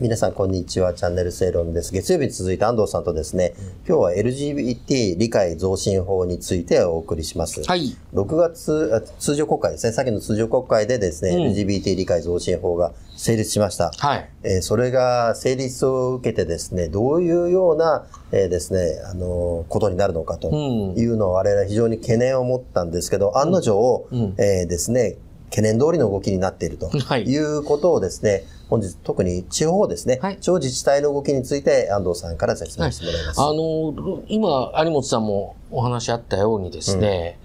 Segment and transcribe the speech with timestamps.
[0.00, 0.92] 皆さん、こんにちは。
[0.92, 1.92] チャンネル正論です。
[1.92, 3.54] 月曜日に続いて安藤さんとですね、
[3.88, 7.62] 今日は LGBT 理解増進法についてお送りします。
[7.62, 7.96] はい。
[8.12, 13.92] 6月、あ通常国会ですね、先の通常国会でですね、うん LGBT 理解増進法が成立しました。
[13.96, 14.28] はい。
[14.42, 20.54] えーそれが成立を受けてですね、どういうような、えーですね、あのーことになるのかとうん
[20.98, 25.18] いうのを我々は非常に懸念を持ったんですけど、案の定、うんえーですね、
[25.50, 33.40] 懸念通りの動きになっていると はいいうことをですね、本日特に地方ですね、はい地方自治体の動きについて安藤さんから説明してもらいます。
[33.40, 37.38] あの、今、有本さんもお話あったようにですね、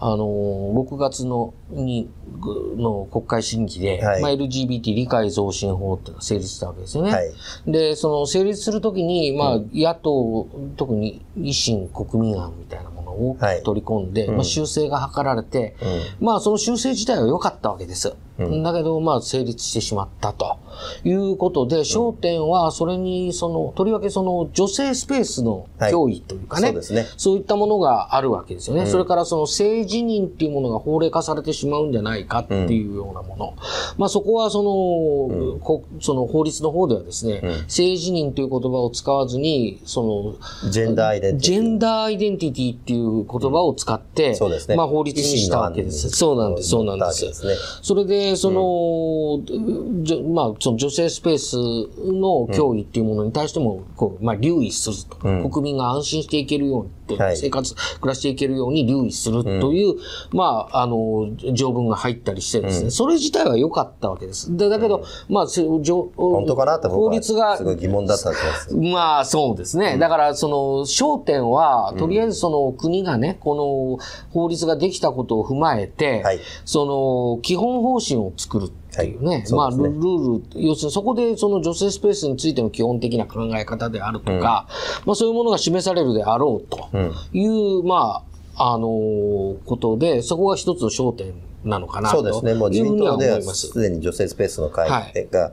[0.00, 0.26] あの、
[0.74, 7.12] 6月の、に、ぐの国会審議で、はいまあ、LGBT 理解増進法っていうのが成立したわけですよね。
[7.12, 7.32] はい。
[7.66, 13.62] で、その成立するときに、まあ、野党、特に維新国民案みたいなをはい。
[13.62, 14.34] 取り込んで、うん。
[14.36, 15.76] まあ、修正が図られて、
[16.20, 16.26] うん。
[16.26, 18.14] まあ、その修正自体は良かったわけです。
[18.38, 20.58] うんだけど、まあ、成立してしまったと
[21.04, 27.06] いうことで、焦点は、それに、その、とりわけその、女性スペースの脅威というかね、そうですね。
[27.16, 28.82] そういったものがあるわけですよね。
[28.82, 33.54] うんそれからその性自認っていうものが法令化されてしまうんじゃないかっていうようなもの。
[33.96, 41.54] まあそこはその、こその法律の方ではですね、うん性自認という言葉を使わずに、その、ジェンダーアイデンティティ。
[41.54, 44.76] ジェンダーアイデンティティっていう言葉を使って、そうですね。
[44.76, 46.10] まあ法律にしたわけです。
[46.10, 47.24] そうなんです、そうなんです。
[47.24, 47.54] ですね。
[47.82, 55.28] それで、その、じょまあ、その女性スペースの脅威っていうものに対しても、こう、まあ、留意すると。
[55.28, 55.50] うん。
[55.50, 56.90] 国民が安心していけるように
[57.36, 59.94] 生活、暮らしていけるように留意するという、
[60.32, 64.56] まあ、あの、条文が入ったりしてですね、それ自体は良かったわけです。
[64.56, 68.74] でだけど、まあ、本当かなって法律がすごい疑問だったんです。
[68.76, 69.98] まあそうですね。
[69.98, 76.40] だからその焦点は、とりあえずその国がね、この法律ができたことを踏まえて、はい。
[76.64, 78.70] その基本方針を作る
[79.02, 84.68] っていうね、はいまあねルール、要するにそこでその女性スペースについての基本的な考え方であるとか、
[85.04, 87.12] まあそういうものが示されるであろうとうん。
[87.32, 88.22] いう、ま
[88.56, 92.54] あ、あのことで、そこが一つの焦点なのかなとそうですね。
[92.54, 93.68] もう自民党では思います。
[93.68, 95.52] すでに女性スペースの会はいが、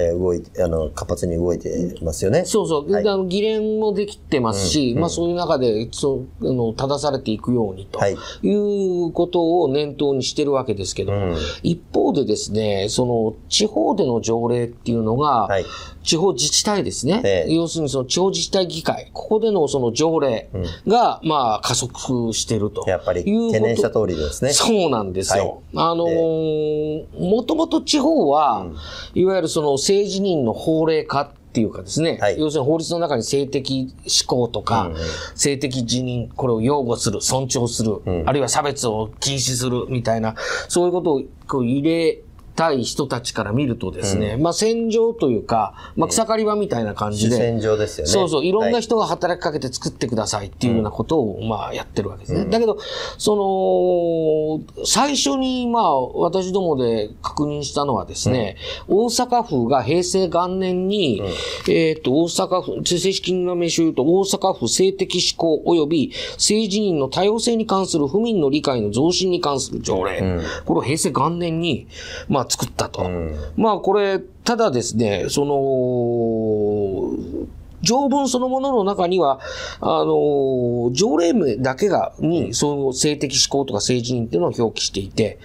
[0.00, 2.44] えー動いて、あの、活発に動いてますよね。
[2.44, 2.92] そうそう。
[2.92, 15.64] はいであの議連もできてますし、うんまあそういう中で、そう、あの、正されていくようにとはいいうことを念頭にしてるわけですけど、うん一方でですね、その地方での条例っていうのが、はい。
[16.02, 17.20] 地方自治体ですね。
[17.24, 20.48] ええ要するにその地方自治体議会、ここでのその条例
[20.86, 22.84] が、まあ加速してると。
[22.88, 24.52] やっぱり懸念した通りですね。
[24.52, 25.62] そうなんですよ。
[25.74, 26.88] あのー
[27.18, 28.66] もともと地方は、
[29.14, 32.38] いわゆるその性自認の法令化っていうかですね、はい。
[32.38, 34.98] 要するに法律の中に性的思考とか、うんうん。
[35.34, 38.28] 性的自認、これを擁護する、尊重する、うん。
[38.28, 40.34] あるいは差別を禁止するみたいな、
[40.68, 42.20] そういうことをこう入れ
[42.54, 48.12] たい人たちから見るとですね、まあ戦場というか、まあ草刈り場みたいな感じで、主戦場ですよね。
[48.12, 48.82] そうそう、いろんなはい。
[48.82, 52.44] 人が働きかけて作ってくださいっていうようなことを、まあ、やってるわけですね。
[52.46, 52.78] だけど、
[53.16, 54.47] その、
[54.84, 61.22] 最初に、まあ、私どもで確認したのはですね、大阪府が平成元年に、
[61.68, 70.20] えっ、と、大阪府、正式な名称を言うと、大阪府性的指向及び性自認の多様性に関する府民の理解の増進に関する条例。
[70.20, 71.86] んこれを平成元年に、
[72.28, 73.08] まあ、作ったと。
[73.08, 77.48] んまあこれ、ただですね、その、
[77.82, 79.40] 条文そのものの中には、
[79.80, 85.38] あの、条例名だけが、に、その性的思考とか性自認っていうのを表記していて、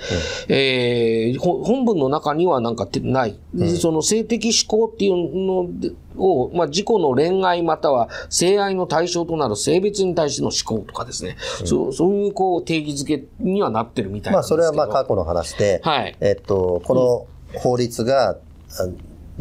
[0.47, 3.37] えーほ本文の中にはなんかてない。
[3.79, 14.63] その性的思考っていうのでを、まあ、自己の恋愛または性愛の対象となる性別に対しての思考とかですね、そうそういうこう定義づけにはなってるみたいまあ、なんですけど。
[14.63, 16.15] それはまあ過去の話で、はい。
[16.19, 18.37] えっと、この法律があ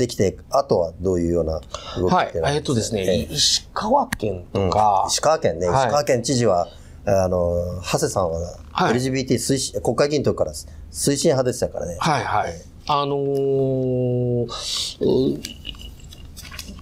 [0.02, 1.60] できて、あとはどういうような
[1.96, 2.48] 動きはいっていうの。
[2.48, 2.54] は？
[2.54, 3.32] えっとですね、ええ。
[3.32, 4.68] 石川県うん。
[4.68, 5.86] とか、石川県ね、はい。
[5.86, 6.66] 石川県知事は、
[7.06, 8.40] あの、長谷さんは、
[8.72, 8.94] はい。
[8.94, 11.96] LGBT 推進、国会議員の時から推進派でしたからね。
[12.00, 12.52] はいはい。
[12.88, 15.40] あのーう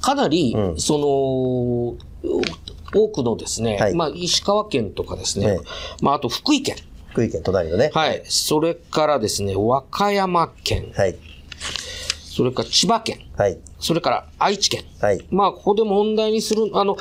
[0.01, 0.81] かなり、うん。
[0.81, 1.07] その、
[2.99, 3.95] 多くのですね、はい。
[3.95, 5.59] まあ、石川県とかですね、ええ。
[6.01, 6.77] まあ、あと福井県、
[7.11, 7.91] 福井県隣のね。
[7.93, 11.17] はい、それからですね、和歌山県、はい。
[12.31, 13.59] それから千葉県、はい。
[13.81, 14.85] それから愛知県。
[15.01, 15.27] はい。
[15.33, 16.97] まあ、ここで問題にする、あの、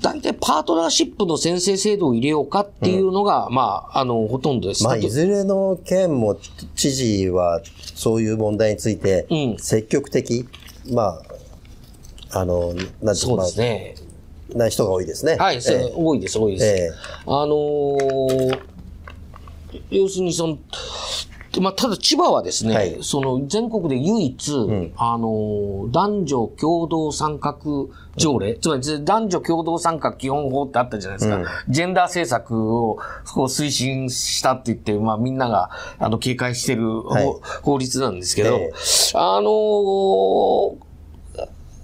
[0.00, 4.84] 大体パートナーシップの先生制度を入れようかっていうのが、まあ、あの、ほとんどです。
[4.84, 6.38] まあ、いずれの県も
[6.76, 7.60] 知事は
[7.96, 10.46] そういう問題についてうん積極的、
[10.92, 11.20] ま
[12.30, 13.94] あ、あの、なんていそうですね。
[13.96, 14.08] まあ
[14.56, 15.36] な人が多いですね。
[15.36, 16.64] はい、ええ多いです、多いです。
[16.64, 16.90] ええ
[17.26, 18.58] あのー
[19.90, 20.58] 要するにその、
[21.60, 22.98] まあ、ただ千葉はですね、はい。
[23.02, 24.92] その全国で唯一、ん。
[24.96, 27.56] あの、男女共同参画
[28.16, 31.36] 条例、つまり男女共同参画基本法ってあったじゃないですか。
[31.36, 31.44] うん。
[31.68, 32.98] ジェンダー政策を
[33.32, 37.24] こう推進したって言って、まあみんながあの警戒してる、はい。
[37.24, 38.72] 法法律なんですけど、ええ。
[39.14, 40.87] あのー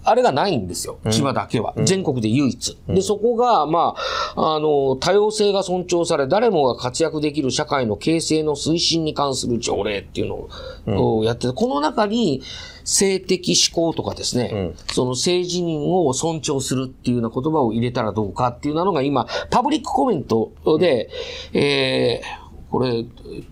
[0.04, 0.98] あれがないんですよ。
[1.10, 1.74] 千葉だけは。
[1.84, 2.78] 全国で唯一。
[2.88, 3.94] で、そこが、ま
[4.36, 10.48] あ、あの、多様性が尊重され、誰もが活躍できる社会の形成の推進に関する条例っていう
[10.86, 12.42] のをやってて、この中に
[12.84, 21.08] 性的指向とかですね、その性自認を尊重するっていうような言葉を入れたらどうかっていうのが今、パブリックコメントで、
[21.52, 23.04] えーこれ、えっ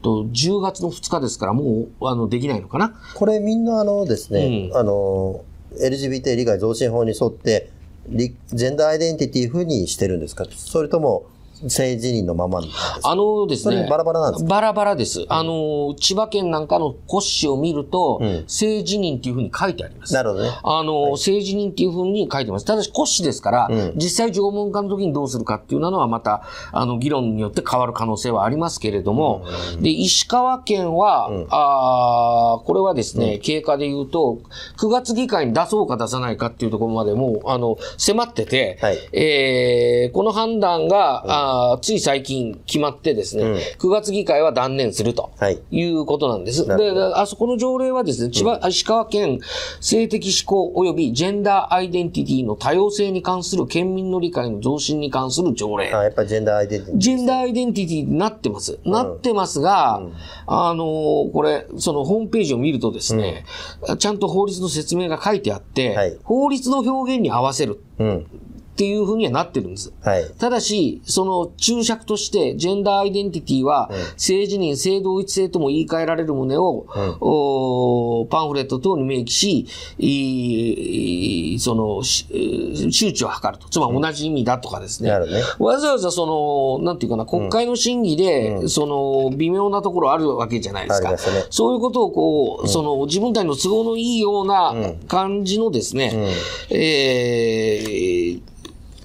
[0.03, 2.93] と、10月の2日ですから、もう、あの、できないのかな？
[3.15, 4.77] これみんなあのですね、うん。
[4.77, 5.45] あの、
[5.81, 7.71] LGBT 理解増進法に沿って、
[8.09, 10.45] ジェンダーアイデンティティ風にしてるんですか？
[10.51, 11.27] それとも、
[11.69, 12.81] 性自認のままなんです。
[13.03, 13.87] かあのですね。
[13.89, 15.25] バラバラなんですバラバラです。
[15.29, 18.45] あの、千葉県なんかの骨子を見ると、ん。
[18.47, 20.15] 性自認っていうふうに書いてあります。
[20.15, 20.51] なるほどね。
[20.63, 22.65] あの、性自認っていうふうに書いてます。
[22.65, 23.93] ただし骨子ですから、うん。
[23.97, 26.43] 実際縄文化の時にどうするかっていうのはまた、
[26.73, 29.45] あの、議論によって変わる可能性はありますけれども、
[29.81, 34.39] で、石川県は、あーこれはですね、経過で言うと、
[34.79, 38.99] 9月議会に出そうか出さないかっていうところまでもう、あの、迫ってて、はい。
[39.13, 45.33] えーこの判断が、あーつい最近決まってですね、うん9月議会は断念すると。
[45.39, 45.61] はい。
[45.71, 46.67] いうことなんです。
[46.67, 49.41] で、あそこの条例はですね、千葉、石川県
[49.81, 55.93] 性的指向及びジェンダーアイデンティティの多様性に関する県民の理解の増進に関する条例。
[55.93, 56.99] あやっぱりジェンダーアイデンティティ。
[56.99, 58.79] ジェンダーアイデンティティになってます。
[58.85, 60.03] なってますが、
[60.47, 63.45] あのーこれ、そのホームページを見るとですね、
[63.99, 68.27] ちゃんと法律の説明が書いてあって、はい法律の表現に合わせるうん。
[68.83, 69.93] っていうふうにはなってるんです。
[70.03, 70.29] はい。
[70.41, 76.87] ただし、その注釈として、ジェンダーアイデンティティは、性自認、性同一性とも言い換えられる旨を、
[77.21, 79.69] おーパンフレット等に明記し、
[81.61, 82.27] その、し
[82.91, 83.69] 周知を図ると。
[83.69, 85.11] つまり同じ意味だとかですね。
[85.11, 91.17] なるほどねわざわざその、なんていうかな、国会の審議で、その、微妙なところあるわけじゃないですか。
[91.17, 94.75] すねそういうことをこう、その、自分たちの都合のいいような
[95.07, 96.13] 感じのですね、
[96.71, 98.52] えー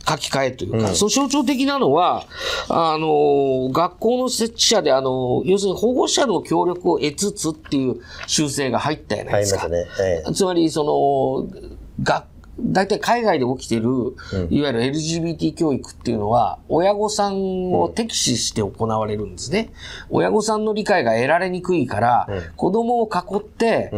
[0.07, 2.25] 書き換えというか、その象徴的なのは、
[2.69, 9.68] あの、学校の設置者で、あの、要するに保護者の協力を得つつっていう修正が入ったじゃないですか。
[9.68, 9.86] ね。
[10.01, 11.62] ええつまり、その、
[12.01, 12.25] が、
[12.59, 14.15] 大体海外で起きてる、
[14.50, 19.69] いわゆる LGBT 教育っていうのは、親御さんを敵視して行われるんですね。
[20.09, 23.92] 親御さんの理解が得られにくいから、子供を囲って、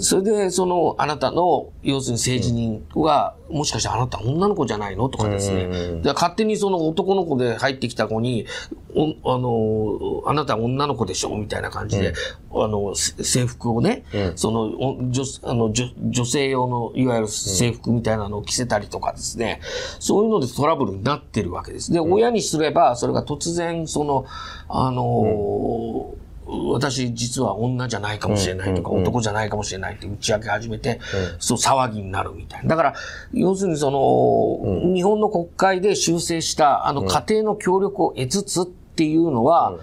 [0.00, 6.02] それで、その、あなたの、要するに性自認は、もしかしてあなた女の子じゃないのとかですね。
[6.02, 8.46] で勝手にその男の子で入ってきた子に、
[8.94, 12.12] おあの、あなたは女の子でしょみたいな感じで、
[12.52, 14.04] あの、せ制服をね、
[14.36, 19.60] その、お女あの女女性用の、いわゆる制服みたいなのを着せたりとかですね、
[19.98, 21.92] そういうのでトラブルになってるわけです。
[21.92, 24.26] で、親にすれば、それが突然、その、
[24.68, 26.14] あの、
[26.48, 30.98] 私実は女じゃないかもしれないとか、男じゃないかもしれないって打ち明け始めて、
[31.38, 32.70] そう騒ぎになるみたいな。
[32.70, 32.94] だから、
[33.32, 39.78] 要するにその、日本の国会で修正した、あの、家庭の協力を得つつっていうのは、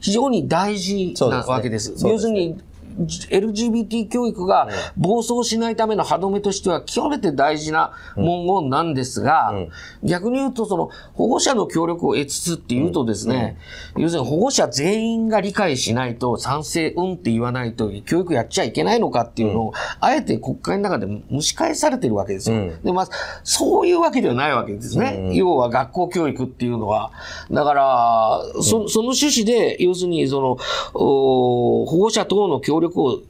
[0.00, 1.94] 非常に大事なわけです。
[2.04, 2.60] 要するに、
[2.98, 9.54] LGBT 教育が暴走しないための歯止めとしては極めて大事な文言なんですが、
[10.02, 13.56] 逆に言うとその保護者の協力を得つつっていうとですね、
[13.96, 22.70] 要するに保護者全員が理解しないと賛成うんって言わないと教育やっちゃいけないのかっていうのを、あえて国会の中で蒸し返されてるわけですよ。
[22.82, 23.08] で、まあ、
[23.44, 25.30] そういうわけではないわけですね。
[25.34, 27.12] 要は学校教育っていうのは。
[27.50, 30.56] だから、そその趣旨で、要するにその、
[30.94, 33.22] お保護者等の協力を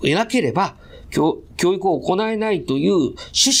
[0.00, 0.76] 得なければ、
[1.10, 3.16] 教教育を行えないという趣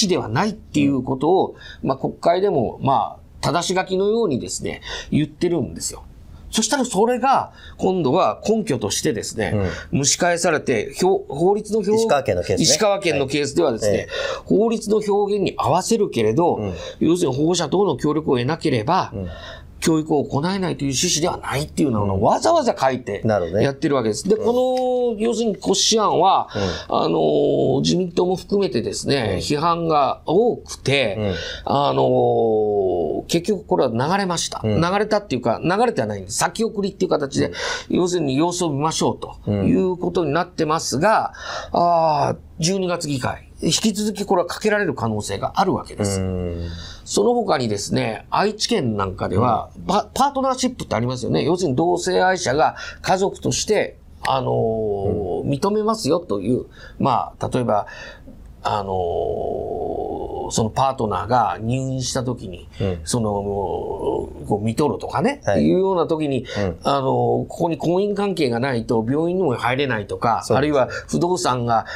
[0.06, 6.04] 旨ではないっていうことを、まあ国会でも、まあ、正し書きのようにですね、言ってるんですよ。
[6.50, 9.54] そしたらそれが、今度は根拠としてですね、
[9.92, 12.62] 蒸し返されて、表法律の表石川県のケースね。
[12.64, 14.08] 石川県のケースではですね、
[14.44, 16.60] 法律の表現に合わせるけれど、
[16.98, 19.12] 要するに保護者等の協力を得なければ、
[19.80, 23.64] 教育を行えないという趣旨ではないっていうのをわざわざ書いてなるほどね。
[23.64, 24.28] やってるわけです。
[24.28, 26.48] で、この、要するに骨子案は、
[26.88, 31.18] あの、自民党も含めてですね、批判が多くて、
[31.64, 34.60] あの、結局これは流れました。
[34.64, 36.38] 流れたっていうか、流れてはないんです。
[36.38, 37.52] 先送りっていう形で、
[37.88, 41.32] 要するに様子を見ましょうということになってますが、
[41.72, 46.20] あー12月議会、引き続きこれはかけられる可能性があるわけです。
[47.04, 51.42] その他にですね、愛知県なんかでは、パパートナーシップってありますよね。
[51.44, 56.66] 要するに同性愛者が家族として、あのー認めますよという、
[56.98, 57.86] まあ、例えば、
[58.62, 59.79] あのー
[60.50, 63.00] そのパートナーが入院した時に、うん。
[63.04, 65.62] その、こう見とるとかね、はい。
[65.62, 66.46] い、うような時に、ん。
[66.82, 71.86] あのーここに婚姻関係がないと病院にも入れないとか、あるいは不動産が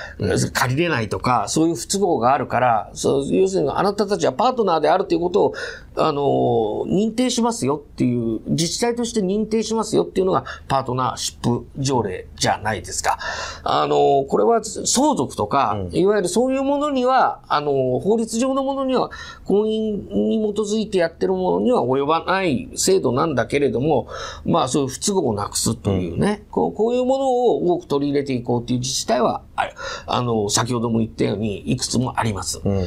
[0.52, 5.54] 借りれないとか、そういう不都合があるから、そう要するにあなたたちはパートナーであるということを、
[5.96, 13.18] あのー認定しますよっていう、自治体として認定しますよっていうのがパートナーシップ条例じゃないですか。
[13.62, 19.10] あのーこれは相続とか、いわゆるそういうものには、あのー法律上のものには、
[19.44, 24.08] 婚姻に基づいてやってるものには及ばない制度なんだけれども、
[24.44, 29.70] まあそういう不都合をなくすというね、こうこういうものを多く取り入れていこうという自治体は、あ
[30.06, 32.60] あの、先ほども言ったように、いくつもあります。
[32.64, 32.86] うん。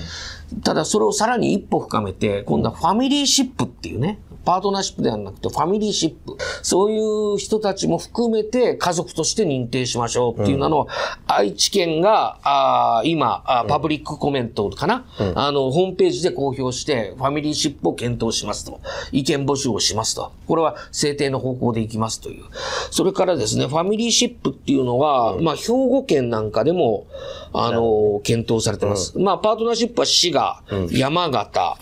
[0.64, 6.38] ただそれをさらに一歩深めて、今度はファミリーシップっていうね、パートナーシップではなくてファミリーシップ。
[6.62, 10.88] そういう人たちも含めて家族として認定しましょうっていうのを、
[11.28, 18.80] 愛知県が、あー今あーパブリックコメントかな、あの、ホームページで公表して、ファミリーシップを検討しますと。
[19.12, 20.32] 意見募集をしますと。
[20.48, 22.46] これは制定の方向でいきますという。
[22.90, 27.06] それからですね、ファミリーシップっていうのは、まあ、兵庫県なんかでも、
[27.52, 29.20] あの、検討されてます。
[29.20, 31.78] まあ、パートナーシップは滋賀、山形、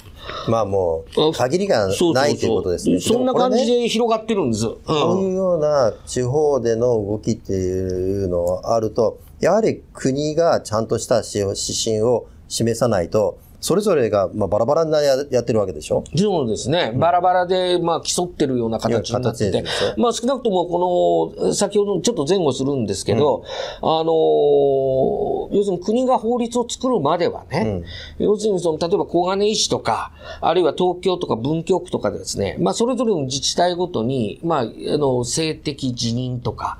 [0.47, 2.99] まあもう、限りがないということですね。
[2.99, 4.65] そんな感じで広がってるんです。
[4.67, 16.03] うんこういうような地方での動きっていうのがあると、やはり国がちゃんとした指針を示さないと、それぞれがまあバラバラになややってるわけでしょ？
[16.15, 16.93] そうですね。
[16.95, 19.63] バラバラで、まあ、競ってるような形になってて。
[19.97, 23.43] まあ、少なくとも、この、先ほどちょっと前後するんですけど、
[23.81, 27.83] あのー要するに国が法律を作るまではね、
[28.17, 34.65] 要するにその、例えば小金井市とか、あるいは東京とか文京区とかでですね、まあ、それぞれの自治体ごとに、まあ、あ
[34.97, 36.79] の、性的辞任とか、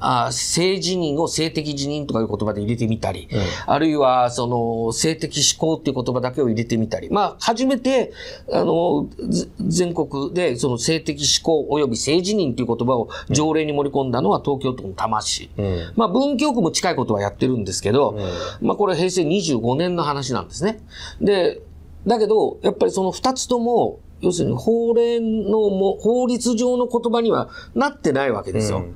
[0.00, 3.28] あ性自認を性的辞任とかいう言葉で入れてみたり、
[3.66, 8.12] あるいは、その、性的思考っていう言葉だけを入れてみたり、まあ、初めて、
[8.52, 15.50] あの、ず全国で、その性的思考及び性自認という言葉を条例に盛り込んだのは東京都の多摩市。
[15.94, 18.18] まあ、文京区も近いことはやってるんですけど、
[18.60, 20.80] まあ、これ平成25年の話なんですね。
[21.20, 21.62] で、
[22.06, 28.86] だけど、やっぱりその二つとも、要するに法令のも、法律上の言葉にはなってないわけですよ。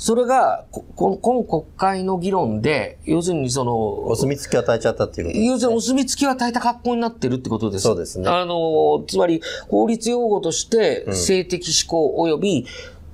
[0.00, 3.76] それが、ここ今国会の議論で、要するにその、
[4.06, 7.82] お墨付きを与えちゃったっていうね要するにお墨付きを与えた格好になってるってことです。
[7.82, 12.66] そうですねあの、つまり、法律用語として、性的思考及び、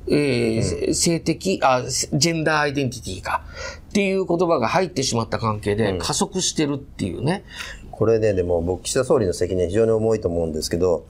[0.08, 3.42] えー性的あ、ジェンダーアイデンティティか。
[3.88, 7.42] っていう言葉が入ってしまった関係で加速してるっていうね。
[7.90, 11.04] これね、でも僕、岸田総理の責任は非常に重いと思うんですけど、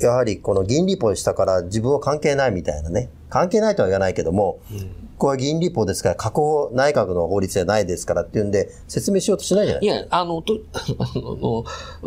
[0.00, 4.60] やはりこの議員立法したから自分は関係ないみたいなね、関係ないとは言わないけども、
[5.16, 10.58] これは議員立法ですから、過去内閣の法律じゃないですからっていうんで、説明しようとしないじゃないいや、あの、と、
[11.00, 11.64] あの、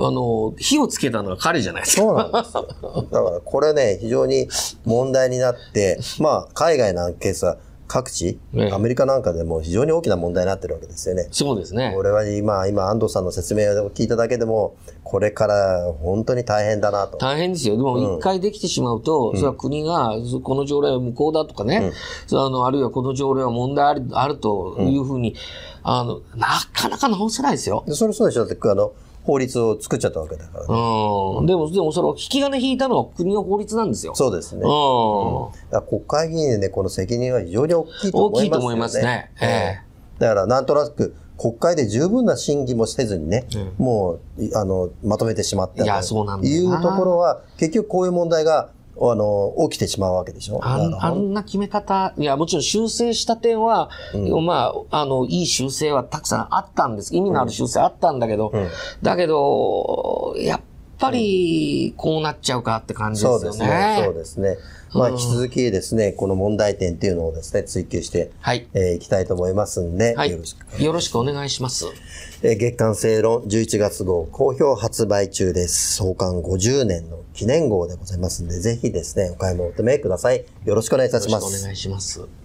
[0.08, 2.01] あの、火をつけたのは彼じゃないですか。
[2.03, 3.08] そうなんですよ。
[3.12, 4.48] だからこれね、非常に
[4.86, 11.27] 問題になって、まあ、海外のケースは各地、ええアメリカなんかでも非常に大きな問題になってるわけですよね。
[11.32, 12.01] そうですねこ。
[12.04, 17.18] れは今、今、安藤さんの説明を聞いただけでも、これから本当に大変だなと。
[17.18, 17.77] 大変ですよ。
[17.77, 20.13] でも、一回できてしまうと、それは国が、
[20.44, 21.92] この条例は無効だとかね、
[22.27, 25.36] それはあの、あるいはこの条例は問題あるあるというふうに、
[25.84, 27.84] あの、なかなか直せないですよ。
[27.88, 28.94] でそれそうでしょだって、あの、
[29.25, 31.46] 法律を作っちゃったわけだから、ねうん。
[31.46, 34.13] でも、でもそれを引き金引いたのは国の法律なんですよ。
[34.15, 34.62] そうですね。
[34.62, 35.82] うん。
[35.88, 38.41] 国会議員でね、この責任は非常に大きいと思いますよね。
[38.41, 39.46] 大きいと思いますねえ
[39.82, 39.86] え
[40.20, 43.46] だから、なんとなく、国会で十分な審議もせずにね、
[43.77, 50.60] もう、いあの、まとめてしまったいやそうなんだいうところは、結局こういう問題が、あの、起きてしまうわけでしょ？
[51.02, 53.90] あんな決め方、いや、もちろん修正した点は、
[54.42, 57.16] まあ、あの、いい修正はたくさんあったんです。
[57.16, 58.52] 意味のある修正あったんだけど、
[59.02, 60.66] だけど、やっぱ
[61.12, 63.58] り、こうなっちゃうかって感じでそうすよね。
[63.58, 64.02] ですね。
[64.06, 64.58] そうですね。
[64.94, 68.68] まあ、引き続きですね、この問題点っていうのをですね、追求して、はい。
[68.74, 70.32] えーいきたいと思いますんで、はい。
[70.32, 70.82] よろしく。
[70.82, 71.86] よろしくお願いします。
[72.42, 75.96] えー月刊正論11月号好評発売中です。
[75.98, 80.46] 創刊50年の記念号でございますんで、ぜひですね、お買い求めください。
[80.64, 81.64] よろしくお願いいたしますよろしくお。
[81.66, 82.45] 願いします。